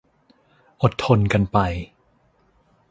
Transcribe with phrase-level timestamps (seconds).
[0.81, 1.57] อดทนกันไป